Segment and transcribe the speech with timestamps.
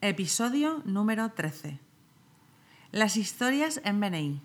[0.00, 1.80] Episodio número 13.
[2.92, 4.40] Las historias en BNI.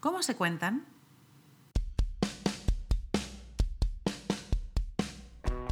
[0.00, 0.84] ¿Cómo se cuentan?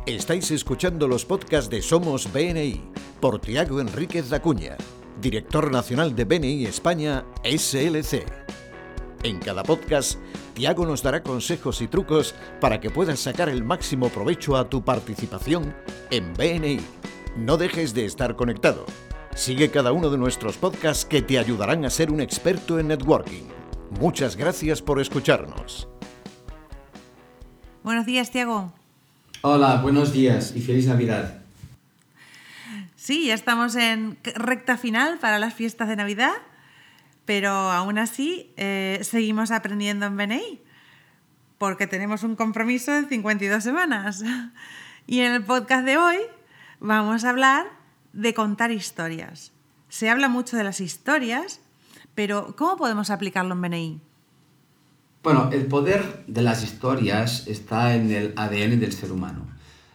[0.07, 2.81] Estáis escuchando los podcasts de Somos BNI
[3.21, 4.79] por Tiago Enríquez Acuña,
[5.21, 8.25] director nacional de BNI España SLC.
[9.23, 10.19] En cada podcast,
[10.55, 14.83] Tiago nos dará consejos y trucos para que puedas sacar el máximo provecho a tu
[14.83, 15.77] participación
[16.11, 16.81] en BNI.
[17.39, 18.85] No dejes de estar conectado.
[19.37, 23.45] Sigue cada uno de nuestros podcasts que te ayudarán a ser un experto en networking.
[24.01, 25.87] Muchas gracias por escucharnos.
[27.85, 28.73] Buenos días, Tiago.
[29.43, 31.39] Hola, buenos días y feliz Navidad.
[32.97, 36.35] Sí, ya estamos en recta final para las fiestas de Navidad,
[37.25, 40.61] pero aún así eh, seguimos aprendiendo en BNI,
[41.57, 44.25] porque tenemos un compromiso de 52 semanas.
[45.11, 46.19] Y en el podcast de hoy
[46.81, 47.67] vamos a hablar
[48.13, 49.53] de contar historias.
[49.89, 51.61] Se habla mucho de las historias,
[52.15, 54.01] pero ¿cómo podemos aplicarlo en BNI?
[55.23, 59.47] Bueno, el poder de las historias está en el ADN del ser humano.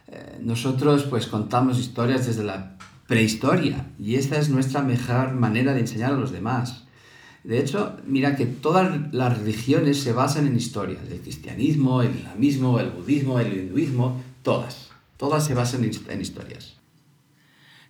[0.08, 5.82] Eh, nosotros pues contamos historias desde la prehistoria y esta es nuestra mejor manera de
[5.82, 6.84] enseñar a los demás.
[7.44, 11.02] De hecho, mira que todas las religiones se basan en historias.
[11.10, 14.93] El cristianismo, el islamismo, el budismo, el hinduismo, todas.
[15.24, 16.76] Todas se basan en historias.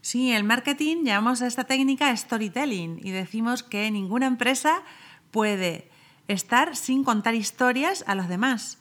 [0.02, 4.84] Sí, el marketing llamamos a esta técnica storytelling y decimos que ninguna empresa
[5.31, 5.90] puede
[6.28, 8.78] estar sin contar historias a los demás.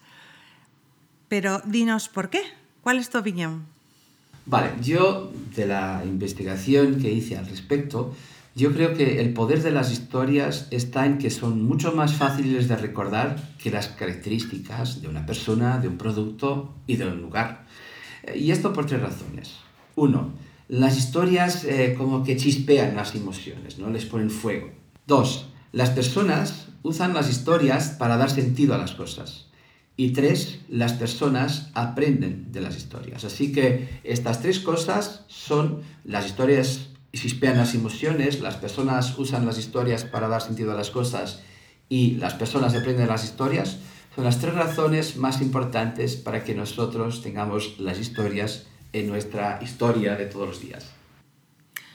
[1.29, 2.43] Pero dinos por qué.
[2.83, 3.65] ¿Cuál es tu opinión?
[4.45, 8.15] Vale, yo de la investigación que hice al respecto,
[8.55, 12.69] yo creo que el poder de las historias está en que son mucho más fáciles
[12.69, 17.65] de recordar que las características de una persona, de un producto y de un lugar.
[18.35, 19.57] Y esto por tres razones.
[19.97, 20.33] Uno,
[20.69, 23.91] las historias eh, como que chispean las emociones, ¿no?
[23.91, 24.71] Les ponen fuego.
[25.07, 29.47] Dos, las personas usan las historias para dar sentido a las cosas.
[29.97, 33.25] Y tres, las personas aprenden de las historias.
[33.25, 39.59] Así que estas tres cosas son las historias chispean las emociones, las personas usan las
[39.59, 41.41] historias para dar sentido a las cosas
[41.89, 43.79] y las personas aprenden las historias.
[44.15, 50.17] Son las tres razones más importantes para que nosotros tengamos las historias en nuestra historia
[50.17, 50.93] de todos los días.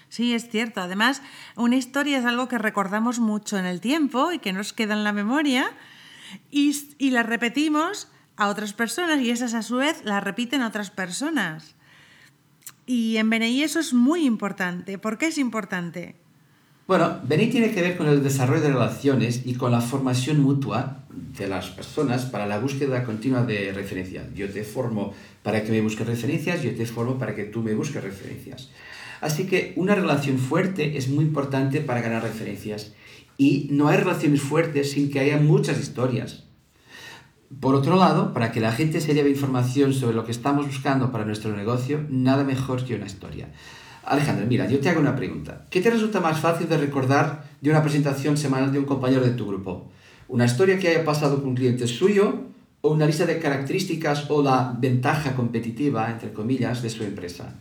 [0.09, 0.81] Sí, es cierto.
[0.81, 1.21] Además,
[1.55, 5.03] una historia es algo que recordamos mucho en el tiempo y que nos queda en
[5.03, 5.69] la memoria
[6.49, 10.67] y, y la repetimos a otras personas y esas a su vez las repiten a
[10.67, 11.75] otras personas.
[12.87, 14.97] Y en BNI eso es muy importante.
[14.97, 16.15] ¿Por qué es importante?
[16.87, 21.03] Bueno, BNI tiene que ver con el desarrollo de relaciones y con la formación mutua
[21.37, 24.33] de las personas para la búsqueda continua de referencias.
[24.33, 27.75] Yo te formo para que me busques referencias, yo te formo para que tú me
[27.75, 28.69] busques referencias.
[29.19, 32.93] Así que una relación fuerte es muy importante para ganar referencias.
[33.37, 36.45] Y no hay relaciones fuertes sin que haya muchas historias.
[37.59, 41.11] Por otro lado, para que la gente se lleve información sobre lo que estamos buscando
[41.11, 43.49] para nuestro negocio, nada mejor que una historia.
[44.07, 45.65] Alejandra, mira, yo te hago una pregunta.
[45.69, 49.31] ¿Qué te resulta más fácil de recordar de una presentación semanal de un compañero de
[49.31, 49.91] tu grupo?
[50.29, 52.43] ¿Una historia que haya pasado con un cliente suyo
[52.79, 57.53] o una lista de características o la ventaja competitiva, entre comillas, de su empresa?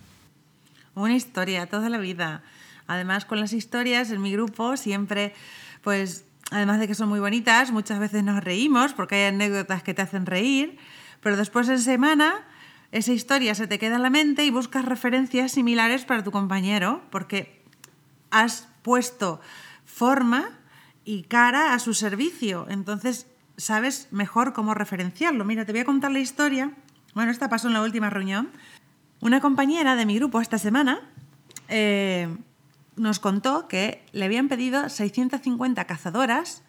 [0.95, 2.45] Una historia, toda la vida.
[2.87, 5.35] Además, con las historias en mi grupo siempre,
[5.83, 9.95] pues, además de que son muy bonitas, muchas veces nos reímos porque hay anécdotas que
[9.95, 10.79] te hacen reír,
[11.21, 12.47] pero después en semana
[12.93, 17.03] esa historia se te queda en la mente y buscas referencias similares para tu compañero
[17.11, 17.63] porque
[18.31, 19.41] has puesto
[19.85, 20.51] forma
[21.05, 22.67] y cara a su servicio.
[22.69, 23.27] Entonces
[23.57, 25.45] sabes mejor cómo referenciarlo.
[25.45, 26.73] Mira, te voy a contar la historia.
[27.15, 28.51] Bueno, esta pasó en la última reunión.
[29.21, 31.01] Una compañera de mi grupo esta semana
[31.69, 32.29] eh,
[32.97, 36.63] nos contó que le habían pedido 650 cazadoras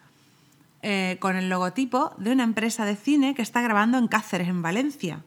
[0.82, 4.62] eh, con el logotipo de una empresa de cine que está grabando en Cáceres, en
[4.62, 5.24] Valencia.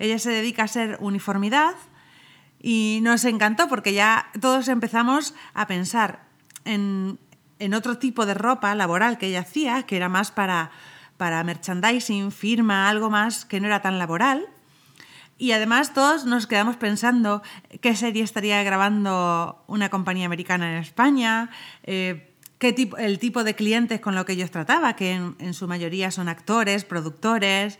[0.00, 1.74] Ella se dedica a ser uniformidad
[2.58, 6.24] y nos encantó porque ya todos empezamos a pensar
[6.64, 7.18] en,
[7.74, 10.70] otro tipo de ropa laboral que ella hacía, que era más para,
[11.18, 14.46] para merchandising, firma, algo más que no era tan laboral.
[15.36, 17.42] Y además todos nos quedamos pensando
[17.82, 21.50] qué serie estaría grabando una compañía americana en España,
[21.82, 25.52] eh, qué tipo, el tipo de clientes con lo que ellos trataba, que en, en
[25.52, 27.78] su mayoría son actores, productores.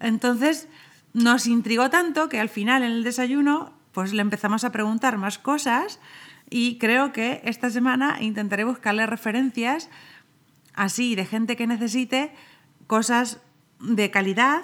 [0.00, 0.68] Entonces,
[1.14, 5.38] nos intrigó tanto que al final en el desayuno pues le empezamos a preguntar más
[5.38, 6.00] cosas
[6.50, 9.88] y creo que esta semana intentaré buscarle referencias
[10.74, 12.32] así de gente que necesite
[12.86, 13.40] cosas
[13.80, 14.62] de calidad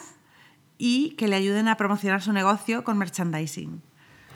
[0.77, 3.81] y que le ayuden a promocionar su negocio con merchandising.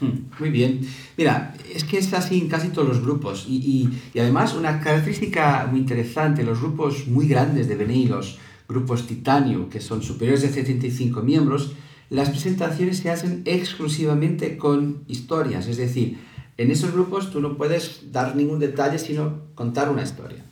[0.00, 0.81] Hmm, muy bien.
[1.17, 3.46] Mira, es que es así en casi todos los grupos.
[3.49, 8.38] Y, además, una característica muy interesante, los grupos muy grandes de BNI, los
[8.69, 11.75] grupos titanio, que son superiores de 75 miembros,
[12.11, 15.67] las presentaciones se hacen exclusivamente con historias.
[15.67, 16.19] Es decir,
[16.56, 20.45] en esos grupos tú no puedes dar ningún detalle, sino contar una historia.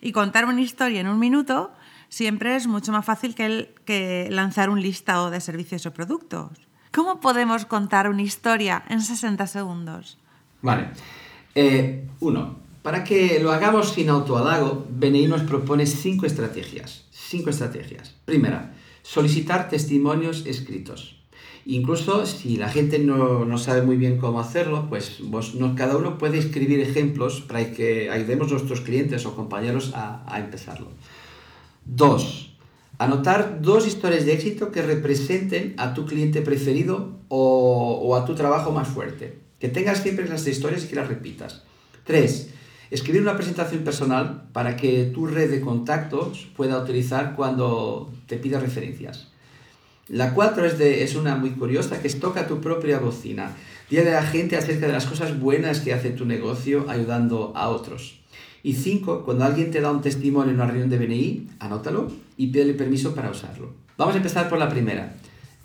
[0.00, 1.70] Y contar una historia en un minuto
[2.08, 6.50] siempre es mucho más fácil que, que lanzar un listado de servicios o productos.
[6.92, 10.18] ¿Cómo podemos contar una historia en 60 segundos?
[10.60, 10.88] Vale.
[11.54, 17.04] Eh, uno, para que lo hagamos sin autoadago, BNI nos propone cinco estrategias.
[17.10, 18.14] Cinco estrategias.
[18.24, 21.16] Primera, solicitar testimonios escritos.
[21.64, 25.18] Incluso si la gente no, sabe muy bien cómo hacerlo, pues
[25.76, 30.40] cada uno puede escribir ejemplos para que ayudemos a nuestros clientes o compañeros a, a
[30.40, 30.88] empezarlo.
[31.84, 32.52] Dos,
[33.02, 38.70] Anotar dos historias de éxito que representen a tu cliente preferido o, a tu trabajo
[38.70, 39.38] más fuerte.
[39.58, 41.64] Que tengas siempre las historias y que las repitas.
[42.04, 42.50] Tres,
[42.92, 48.60] escribir una presentación personal para que tu red de contactos pueda utilizar cuando te pida
[48.60, 49.28] referencias.
[50.08, 53.56] La cuatro es, de, es una muy curiosa, que es toca tu propia bocina.
[53.88, 57.70] Dile a la gente acerca de las cosas buenas que hace tu negocio ayudando a
[57.70, 58.20] otros.
[58.62, 62.48] Y cinco, cuando alguien te da un testimonio en una reunión de BNI, anótalo y
[62.48, 63.72] pídele permiso para usarlo.
[63.96, 65.14] Vamos a empezar por la primera.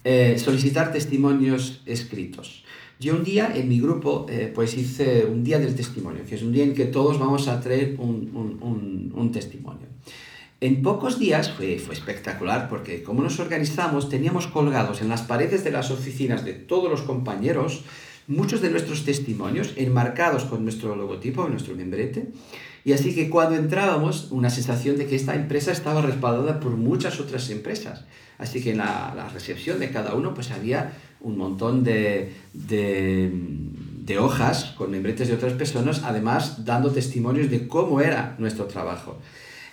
[0.03, 2.63] Eh, solicitar testimonios escritos.
[2.99, 6.41] Yo un día en mi grupo eh, pues hice un día del testimonio, que es
[6.41, 9.88] un día en que todos vamos a traer un, un, un, testimonio.
[10.59, 15.63] En pocos días fue, fue espectacular porque como nos organizamos teníamos colgados en las paredes
[15.63, 17.83] de las oficinas de todos los compañeros
[18.27, 22.27] muchos de nuestros testimonios enmarcados con nuestro logotipo, nuestro membrete,
[22.83, 27.19] y así que cuando entrábamos, una sensación de que esta empresa estaba respaldada por muchas
[27.19, 28.05] otras empresas.
[28.37, 34.73] Así que en la, recepción de cada uno pues había un montón de, de, hojas
[34.77, 39.19] con membretes de otras personas, además dando testimonios de cómo era nuestro trabajo.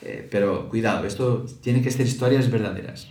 [0.02, 3.08] Eh, pero cuidado, esto tiene que ser historias verdaderas.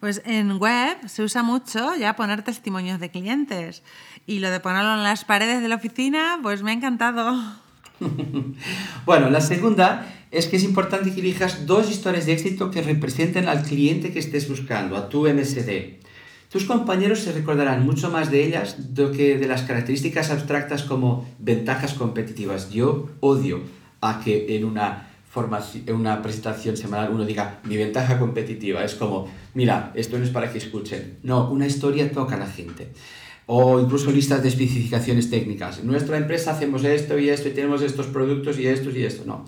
[0.00, 3.82] Pues en web se usa mucho ya poner testimonios de clientes
[4.26, 7.63] y lo de ponerlo en las paredes de la oficina, pues me ha encantado.
[9.06, 13.48] bueno, la segunda es que es importante que elijas dos historias de éxito que representen
[13.48, 16.02] al cliente que estés buscando, a tu MSD.
[16.50, 21.26] Tus compañeros se recordarán mucho más de ellas do que de las características abstractas como
[21.38, 22.70] ventajas competitivas.
[22.70, 23.62] Yo odio
[24.00, 28.84] a que en una, en una presentación semanal uno diga mi ventaja competitiva.
[28.84, 31.18] Es como, mira, esto no es para que escuchen.
[31.22, 32.92] No, una historia toca a la gente
[33.46, 35.78] o incluso listas de especificaciones técnicas.
[35.78, 39.24] En nuestra empresa hacemos esto y esto y tenemos estos productos y estos y esto.
[39.26, 39.44] No.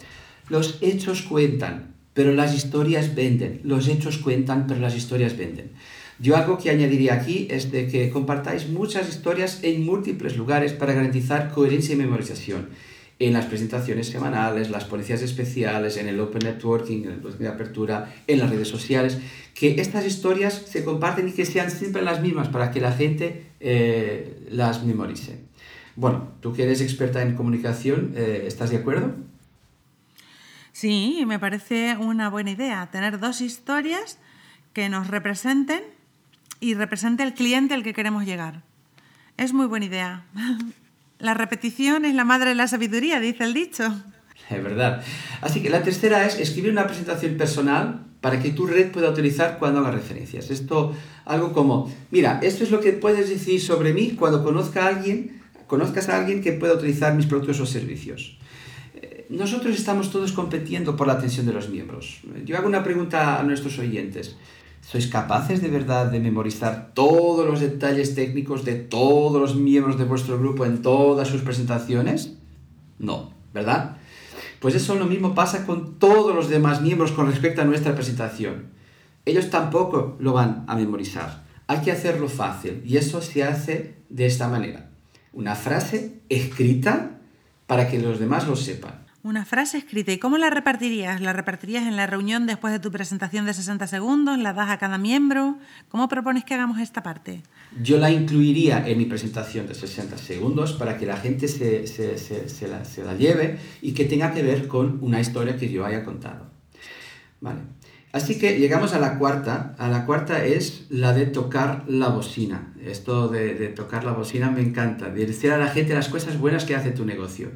[0.49, 3.61] Los hechos cuentan, pero las historias venden.
[3.65, 5.71] Los hechos cuentan, pero las historias venden.
[6.19, 10.95] Yo algo que añadiría aquí es de que compartáis muchas historias en múltiples lugares para
[10.95, 12.69] garantizar coherencia y memorización
[13.19, 18.15] en las presentaciones semanales, las policías especiales, en el Open Networking, en el de apertura,
[18.27, 19.19] en las redes sociales,
[19.55, 23.47] que estas historias se comparten y que sean siempre las mismas para que la gente
[23.61, 25.41] eh, las memorice.
[25.97, 29.15] Bueno, tú que eres experta en comunicación, eh, ¿estás de acuerdo?
[30.73, 34.19] Sí, me parece una buena idea tener dos historias
[34.75, 35.81] que nos representen
[36.61, 38.63] y represente el cliente al que queremos llegar.
[39.39, 40.27] Es muy buena idea.
[41.19, 43.85] La repetición es la madre de la sabiduría, dice el dicho.
[44.51, 45.03] Es verdad.
[45.41, 49.59] Así que la tercera es escribir una presentación personal para que tu red pueda utilizar
[49.59, 50.51] cuando haga referencias.
[50.51, 50.95] Esto,
[51.25, 55.43] algo como, mira, esto es lo que puedes decir sobre mí cuando conozca a alguien,
[55.67, 58.37] conozcas a alguien que pueda utilizar mis productos o servicios.
[58.95, 62.21] Eh, nosotros estamos todos compitiendo por la atención de los miembros.
[62.45, 64.37] Yo hago una pregunta a nuestros oyentes.
[64.87, 70.05] ¿Sois capaces de verdad de memorizar todos los detalles técnicos de todos los miembros de
[70.05, 72.35] vuestro grupo en todas sus presentaciones?
[73.01, 73.97] No, ¿verdad?
[74.61, 78.67] Pues eso lo mismo pasa con todos los demás miembros con respecto a nuestra presentación.
[79.25, 81.43] Ellos tampoco lo van a memorizar.
[81.67, 84.91] Hay que hacerlo fácil y eso se hace de esta manera.
[85.33, 87.19] Una frase escrita
[87.67, 89.06] para que los demás lo sepan.
[89.27, 90.13] Una frase escrita.
[90.13, 91.21] ¿Y cómo la repartirías?
[91.21, 94.39] ¿La repartirías en la reunión después de tu presentación de 60 segundos?
[94.39, 95.59] ¿La das a cada miembro?
[95.89, 97.43] ¿Cómo propones que hagamos esta parte?
[97.83, 101.83] Yo la incluiría en mi presentación de 60 segundos para que la gente se,
[103.05, 106.47] la, lleve y que tenga que ver con una historia que yo haya contado.
[107.41, 107.63] Vale.
[108.13, 109.75] Así que llegamos a la cuarta.
[109.77, 112.73] A la cuarta es la de tocar la bocina.
[112.81, 115.11] Esto de, de tocar la bocina me encanta.
[115.11, 117.51] De decir a la gente las cosas buenas que hace tu negocio.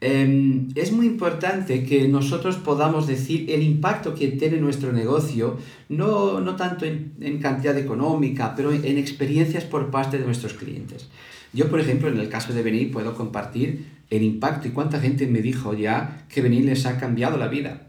[0.00, 5.56] Em, es muy importante que nosotros podamos decir el impacto que tiene nuestro negocio,
[5.88, 11.08] no, tanto en, cantidad económica, pero en, experiencias por parte de nuestros clientes.
[11.54, 15.26] Yo, por ejemplo, en el caso de Benny puedo compartir el impacto y cuánta gente
[15.26, 17.88] me dijo ya que Benny les ha cambiado la vida.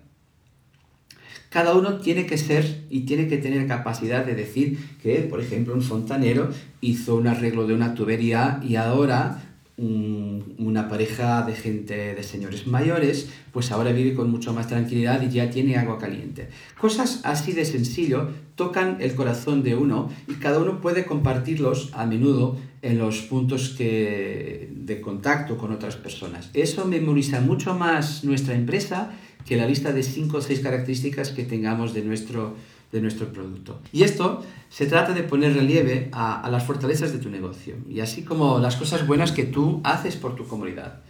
[1.50, 5.74] Cada uno tiene que ser y tiene que tener capacidad de decir que, por ejemplo,
[5.74, 6.50] un fontanero
[6.82, 9.47] hizo un arreglo de una tubería y ahora
[9.78, 15.30] una pareja de gente, de señores mayores, pues ahora vive con mucho más tranquilidad y
[15.30, 16.50] ya tiene agua caliente.
[16.80, 22.08] Cosas así de sencillo tocan el corazón de uno y cada uno puede compartirlos a
[22.08, 26.50] menudo en los puntos que, de contacto con otras personas.
[26.56, 29.12] Eso memoriza mucho más nuestra empresa
[29.46, 32.56] que la lista de 5 o 6 características que tengamos de nuestro
[32.92, 33.82] de nuestro producto.
[33.92, 38.24] Y esto se trata de poner relieve a, las fortalezas de tu negocio y así
[38.24, 41.02] como las cosas buenas que tú haces por tu comunidad.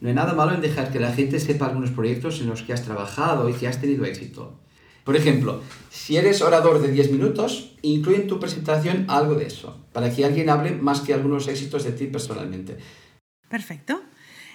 [0.00, 2.72] No hay nada malo en dejar que la gente sepa algunos proyectos en los que
[2.72, 4.58] has trabajado y que has tenido éxito.
[5.04, 9.78] Por ejemplo, si eres orador de 10 minutos, incluye en tu presentación algo de eso,
[9.92, 12.78] para que alguien hable más que algunos éxitos de ti personalmente.
[13.48, 14.02] Perfecto.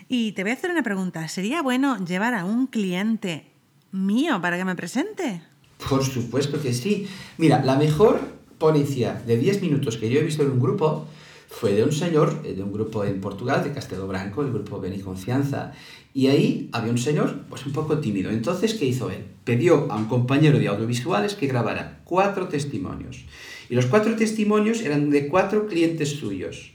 [0.07, 1.27] Y te voy a hacer una pregunta.
[1.27, 3.51] ¿Sería bueno llevar a un cliente
[3.91, 5.41] mío para que me presente?
[5.89, 7.07] Por supuesto que sí.
[7.37, 8.19] Mira, la mejor
[8.57, 11.05] ponencia de 10 minutos que yo he visto en un grupo
[11.47, 14.79] fue de un señor, eh, de un grupo en Portugal, de Castelo Branco, el grupo
[14.79, 15.73] Beni Confianza,
[16.13, 18.31] y ahí había un señor, pues un poco tímido.
[18.31, 19.25] Entonces, ¿qué hizo él?
[19.43, 23.25] Pidió a un compañero de audiovisuales que grabara cuatro testimonios.
[23.69, 26.73] Y los cuatro testimonios eran de cuatro clientes suyos.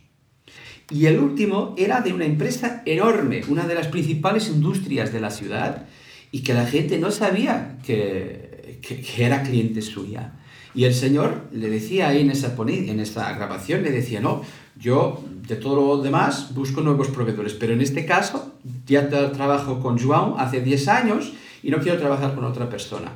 [0.90, 5.30] Y el último era de una empresa enorme, una de las principales industrias de la
[5.30, 5.87] ciudad,
[6.33, 10.35] y que la gente no sabía que que, era cliente suya.
[10.75, 14.43] Y el Señor le decía ahí en esa, en esa grabación, le decía, no,
[14.77, 18.55] yo de todo lo demás busco nuevos proveedores, pero en este caso
[18.87, 23.12] ya trabajo con João hace 10 años y no quiero trabajar con otra persona.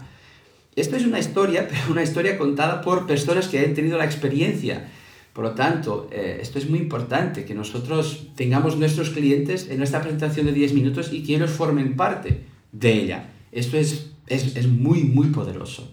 [0.77, 4.89] Esto es una historia, pero una historia contada por personas que han tenido la experiencia.
[5.33, 10.01] Por lo tanto, eh, esto es muy importante, que nosotros tengamos nuestros clientes en nuestra
[10.01, 13.34] presentación de 10 minutos y que ellos formen parte de ella.
[13.55, 15.91] Esto es es, muy, muy poderoso.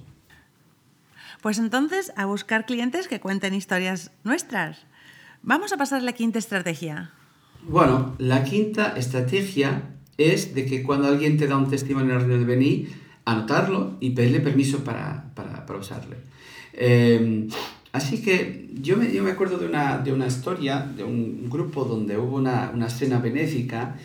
[1.41, 4.85] Pues entonces, a buscar clientes que cuenten historias nuestras.
[5.41, 7.11] Vamos a pasar a la quinta estrategia.
[7.63, 9.83] Bueno, la quinta estrategia
[10.17, 12.87] es de que cuando alguien te da un testimonio en la reunión de BNI,
[13.25, 16.17] anotarlo y pedirle permiso para, para, para usarle.
[16.73, 17.47] Em,
[17.91, 21.85] así que yo me, yo me acuerdo de una, de una, historia de un grupo
[21.85, 23.95] donde hubo una, una cena benéfica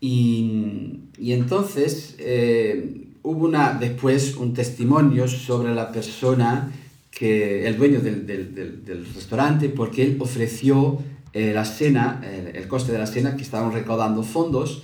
[0.00, 6.70] y, y entonces eh, hubo una, después un testimonio sobre la persona,
[7.10, 10.98] que, el dueño del, del, del, restaurante, porque él ofreció
[11.32, 14.82] eh, la cena, el, coste de la cena, que estaban recaudando fondos,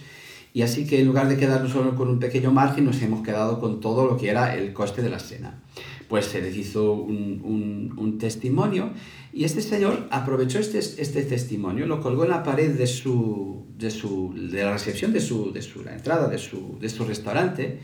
[0.54, 3.60] y así que en lugar de quedarnos solo con un pequeño margen, nos hemos quedado
[3.60, 5.60] con todo lo que era el coste de la cena.
[6.08, 8.90] Pues se les hizo un, un, un testimonio
[9.32, 13.92] y este señor aprovechó este, este testimonio, lo colgó en la pared de, su, de,
[13.92, 17.78] su, de la recepción de, su, de su, la entrada de su, de su restaurante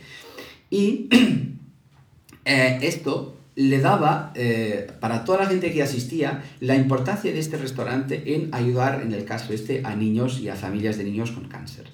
[0.70, 1.08] y
[2.44, 7.56] eh, esto le daba, eh, para toda la gente que asistía, la importancia de este
[7.56, 11.48] restaurante en ayudar, en el caso este, a niños y a familias de niños con
[11.48, 11.86] cáncer.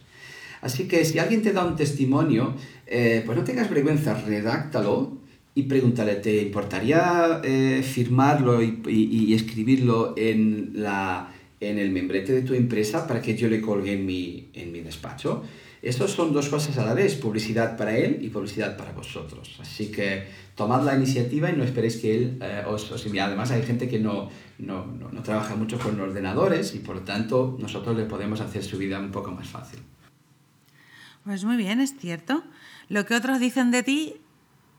[0.60, 2.54] Así que si alguien te da un testimonio,
[2.86, 5.18] eh, pues no tengas vergüenza, redáctalo
[5.54, 7.42] y pregúntale, ¿te importaría
[7.82, 13.60] firmarlo y, escribirlo en, la, en el membrete de tu empresa para que yo le
[13.60, 15.42] colgue en mi, en mi despacho?
[15.82, 19.58] Estos son dos cosas a la vez, publicidad para él y publicidad para vosotros.
[19.60, 23.18] Así que tomad la iniciativa y no esperéis que él eh, os, os, envíe.
[23.18, 27.02] Además, hay gente que no, no, no, no, trabaja mucho con ordenadores y por lo
[27.02, 29.80] tanto nosotros le podemos hacer su vida un poco más fácil.
[31.24, 32.44] Pues muy bien, es cierto.
[32.88, 34.14] Lo que otros dicen de ti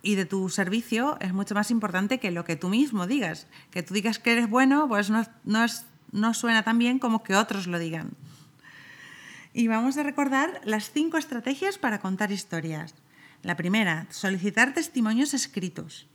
[0.03, 3.48] y de tu servicio es mucho más importante que lo que tú mismo digas.
[3.72, 7.24] Que tú digas que eres bueno, pues no, no, es, no suena tan bien como
[7.24, 8.12] que otros lo digan.
[9.53, 12.95] Y vamos a recordar las cinco estrategias para contar historias.
[13.43, 16.07] La primera, solicitar testimonios escritos.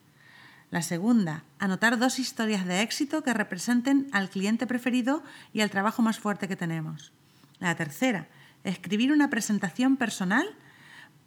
[0.71, 6.03] La segunda, anotar dos historias de éxito que representen al cliente preferido y al trabajo
[6.03, 7.13] más fuerte que tenemos.
[7.61, 8.27] La tercera,
[8.65, 10.47] escribir una presentación personal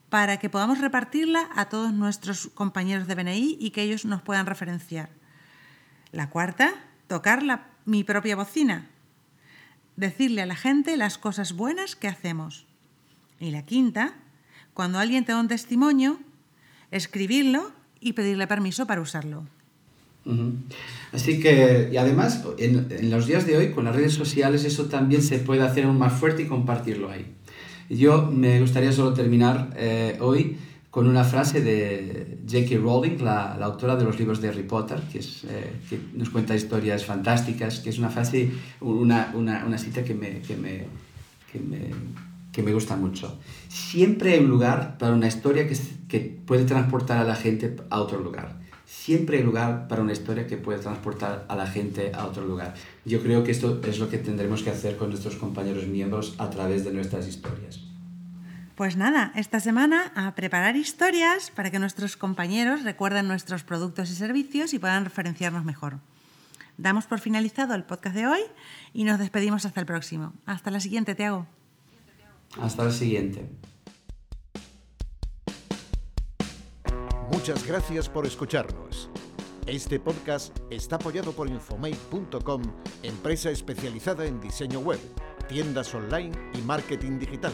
[0.09, 4.47] para que podamos repartirla a todos nuestros compañeros de BNI y que ellos nos puedan
[4.47, 5.09] referenciar.
[6.11, 6.73] La cuarta,
[7.07, 7.41] tocar
[7.85, 8.90] mi propia bocina
[9.95, 12.65] decirle a la gente las cosas buenas que hacemos.
[13.39, 14.15] Y la quinta,
[14.73, 16.19] cuando alguien te da un testimonio,
[16.91, 19.45] escribirlo y pedirle permiso para usarlo.
[21.11, 25.21] Así que, y además, en, los días de hoy, con las redes sociales, eso también
[25.23, 27.25] se puede hacer aún más fuerte y compartirlo ahí.
[27.89, 30.57] Yo me gustaría solo terminar eh, hoy
[30.91, 32.75] con una frase de J.K.
[32.81, 36.29] Rowling, la, la, autora de los libros de Harry Potter, que, es, eh, que nos
[36.29, 40.85] cuenta historias fantásticas, que es una frase, una, una, una cita que me, que, me,
[41.49, 41.91] que, me,
[42.51, 43.39] que me gusta mucho.
[43.69, 45.77] Siempre hay un lugar para una historia que,
[46.09, 48.59] que puede transportar a la gente a otro lugar.
[48.85, 52.73] Siempre hay lugar para una historia que puede transportar a la gente a otro lugar.
[53.05, 56.49] Yo creo que esto es lo que tendremos que hacer con nuestros compañeros miembros a
[56.49, 57.90] través de nuestras historias.
[58.75, 64.15] Pues nada, esta semana a preparar historias para que nuestros compañeros recuerden nuestros productos y
[64.15, 65.99] servicios y puedan referenciarnos mejor.
[66.77, 68.39] Damos por finalizado el podcast de hoy
[68.93, 70.33] y nos despedimos hasta el próximo.
[70.45, 71.45] Hasta la siguiente, Tiago.
[72.59, 73.49] Hasta la siguiente.
[77.31, 79.09] Muchas gracias por escucharnos.
[79.67, 82.61] Este podcast está apoyado por Infomate.com,
[83.03, 84.99] empresa especializada en diseño web,
[85.47, 87.53] tiendas online y marketing digital